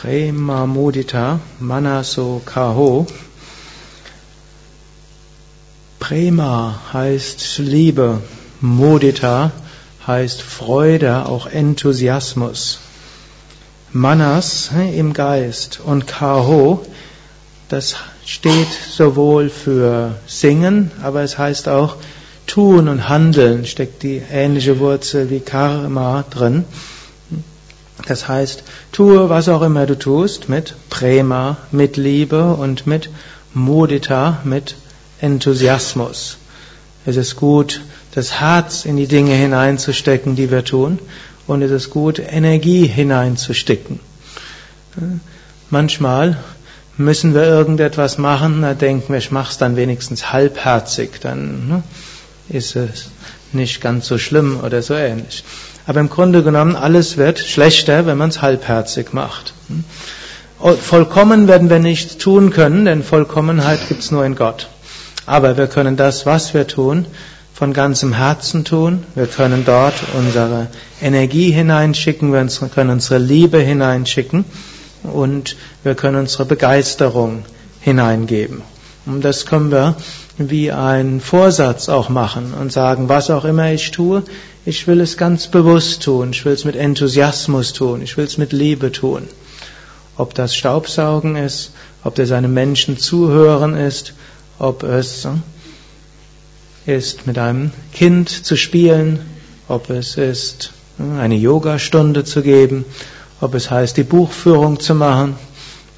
[0.00, 3.04] Prema Mudita Manaso Kaho.
[5.98, 8.22] Prema heißt Liebe,
[8.60, 9.50] Mudita
[10.06, 12.78] heißt Freude, auch Enthusiasmus.
[13.92, 16.86] Manas im Geist und Kaho,
[17.68, 21.96] das steht sowohl für Singen, aber es heißt auch
[22.46, 26.66] Tun und Handeln, steckt die ähnliche Wurzel wie Karma drin.
[28.06, 28.62] Das heißt,
[28.92, 33.10] tue, was auch immer du tust, mit Prema, mit Liebe und mit
[33.54, 34.76] Mudita, mit
[35.20, 36.38] Enthusiasmus.
[37.04, 37.80] Es ist gut,
[38.14, 40.98] das Herz in die Dinge hineinzustecken, die wir tun,
[41.46, 44.00] und es ist gut, Energie hineinzustecken.
[45.70, 46.38] Manchmal
[46.96, 51.82] müssen wir irgendetwas machen, da denken wir, ich mache es dann wenigstens halbherzig, dann ne,
[52.48, 53.10] ist es
[53.52, 55.44] nicht ganz so schlimm oder so ähnlich.
[55.88, 59.54] Aber im Grunde genommen, alles wird schlechter, wenn man es halbherzig macht.
[60.82, 64.68] Vollkommen werden wir nicht tun können, denn Vollkommenheit gibt es nur in Gott.
[65.24, 67.06] Aber wir können das, was wir tun,
[67.54, 69.04] von ganzem Herzen tun.
[69.14, 70.66] Wir können dort unsere
[71.00, 74.44] Energie hineinschicken, wir können unsere Liebe hineinschicken
[75.04, 77.46] und wir können unsere Begeisterung
[77.80, 78.60] hineingeben.
[79.08, 79.96] Und das können wir
[80.36, 84.22] wie einen Vorsatz auch machen und sagen, was auch immer ich tue,
[84.66, 88.36] ich will es ganz bewusst tun, ich will es mit Enthusiasmus tun, ich will es
[88.36, 89.22] mit Liebe tun.
[90.16, 91.72] Ob das Staubsaugen ist,
[92.04, 94.12] ob das einem Menschen zuhören ist,
[94.58, 95.26] ob es
[96.84, 99.20] ist, mit einem Kind zu spielen,
[99.68, 102.84] ob es ist, eine Yogastunde zu geben,
[103.40, 105.36] ob es heißt, die Buchführung zu machen,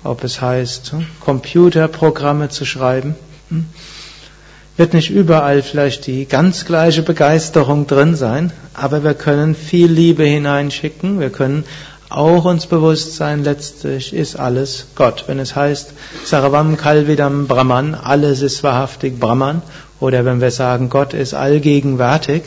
[0.05, 3.15] ob es heißt, Computerprogramme zu schreiben.
[3.49, 3.67] Hm?
[4.77, 10.25] Wird nicht überall vielleicht die ganz gleiche Begeisterung drin sein, aber wir können viel Liebe
[10.25, 11.65] hineinschicken, wir können
[12.09, 15.25] auch uns bewusst sein, letztlich ist alles Gott.
[15.27, 15.93] Wenn es heißt,
[16.25, 19.63] Saravam Kalvidam Brahman, alles ist wahrhaftig Brahman,
[20.01, 22.43] oder wenn wir sagen, Gott ist allgegenwärtig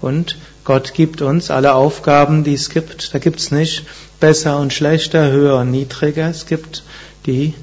[0.00, 3.84] und Gott gibt uns alle Aufgaben, die es gibt, da gibt es nicht
[4.20, 6.84] besser und schlechter, höher und niedriger, es gibt
[7.26, 7.54] die,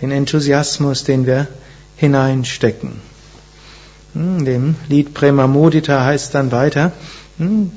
[0.00, 1.46] den Enthusiasmus, den wir
[1.96, 2.92] hineinstecken.
[4.14, 6.92] In hm, dem Lied Prema Mudita heißt dann weiter,
[7.36, 7.70] hm,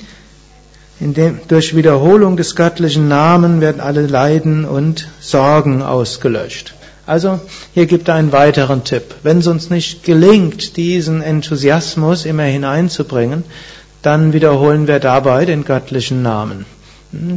[1.00, 6.76] in dem, durch Wiederholung des göttlichen Namen werden alle Leiden und Sorgen ausgelöscht.
[7.08, 7.40] Also
[7.74, 9.16] hier gibt er einen weiteren Tipp.
[9.24, 13.44] Wenn es uns nicht gelingt, diesen Enthusiasmus immer hineinzubringen,
[14.04, 16.66] dann wiederholen wir dabei den göttlichen Namen.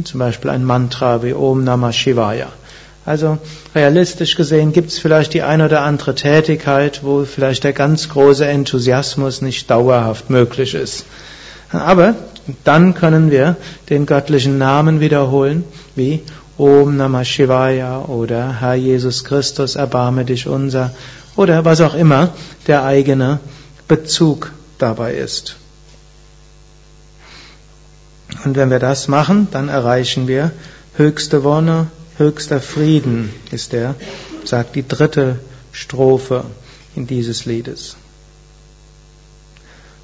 [0.03, 2.47] Zum Beispiel ein Mantra wie Om Namah Shivaya.
[3.05, 3.37] Also
[3.75, 8.45] realistisch gesehen gibt es vielleicht die ein oder andere Tätigkeit, wo vielleicht der ganz große
[8.45, 11.05] Enthusiasmus nicht dauerhaft möglich ist.
[11.71, 12.15] Aber
[12.63, 13.57] dann können wir
[13.89, 15.63] den göttlichen Namen wiederholen,
[15.95, 16.21] wie
[16.57, 20.91] Om Namah Shivaya oder Herr Jesus Christus, erbarme dich unser
[21.35, 22.29] oder was auch immer
[22.65, 23.39] der eigene
[23.87, 25.57] Bezug dabei ist.
[28.45, 30.51] Und wenn wir das machen, dann erreichen wir
[30.95, 33.95] höchste Wonne, höchster Frieden ist der,
[34.43, 35.39] sagt die dritte
[35.71, 36.45] Strophe
[36.95, 37.97] in dieses Liedes.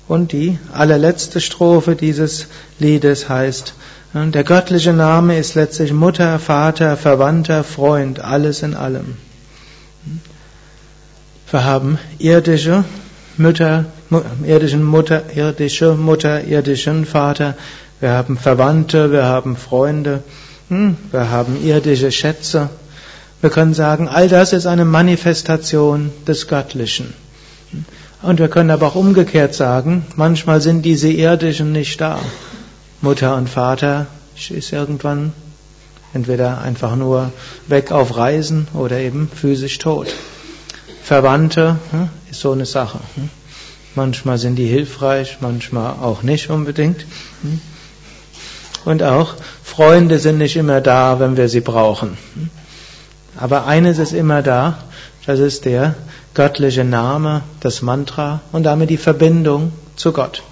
[0.07, 2.47] Und die allerletzte Strophe dieses
[2.79, 3.75] Liedes heißt,
[4.13, 9.17] der göttliche Name ist letztlich Mutter, Vater, Verwandter, Freund, alles in allem.
[11.49, 12.83] Wir haben irdische
[13.37, 13.85] Mütter,
[14.43, 17.55] irdischen Mutter, irdische Mutter, irdischen Vater,
[18.01, 20.23] wir haben Verwandte, wir haben Freunde,
[20.69, 22.69] hm, wir haben irdische Schätze.
[23.41, 27.13] Wir können sagen, all das ist eine Manifestation des Göttlichen.
[28.21, 32.19] Und wir können aber auch umgekehrt sagen, manchmal sind diese irdischen nicht da.
[33.01, 35.33] Mutter und Vater ist irgendwann
[36.13, 37.31] entweder einfach nur
[37.67, 40.07] weg auf Reisen oder eben physisch tot.
[41.03, 42.99] Verwandte hm, ist so eine Sache.
[43.15, 43.29] Hm.
[43.93, 47.05] Manchmal sind die hilfreich, manchmal auch nicht unbedingt.
[48.85, 52.17] Und auch Freunde sind nicht immer da, wenn wir sie brauchen.
[53.37, 54.79] Aber eines ist immer da,
[55.25, 55.95] das ist der
[56.33, 60.43] göttliche Name, das Mantra und damit die Verbindung zu Gott.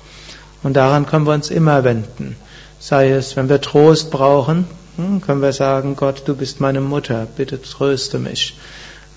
[0.61, 2.35] Und daran können wir uns immer wenden.
[2.79, 4.67] Sei es, wenn wir Trost brauchen,
[4.97, 8.57] hm, können wir sagen, Gott, du bist meine Mutter, bitte tröste mich.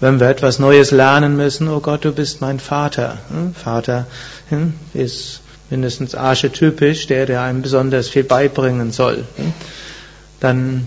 [0.00, 3.18] Wenn wir etwas Neues lernen müssen, oh Gott, du bist mein Vater.
[3.28, 4.06] Hm, Vater
[4.48, 5.40] hm, ist
[5.72, 9.24] mindestens archetypisch, der, der einem besonders viel beibringen soll.
[10.38, 10.86] Dann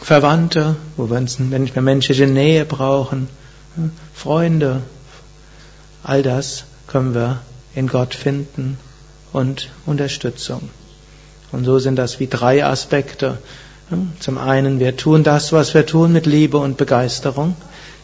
[0.00, 3.28] Verwandte, wo wir uns, wenn wir menschliche Nähe brauchen,
[4.14, 4.82] Freunde,
[6.04, 7.40] all das können wir
[7.74, 8.78] in Gott finden
[9.32, 10.70] und Unterstützung.
[11.50, 13.38] Und so sind das wie drei Aspekte.
[14.20, 17.56] Zum einen, wir tun das, was wir tun, mit Liebe und Begeisterung.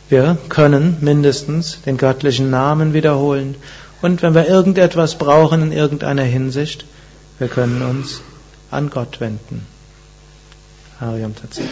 [0.08, 3.54] Wir können mindestens den göttlichen Namen wiederholen.
[4.04, 6.84] Und wenn wir irgendetwas brauchen in irgendeiner Hinsicht,
[7.38, 8.20] wir können uns
[8.70, 9.66] an Gott wenden.
[11.00, 11.64] Hariam Tatsat.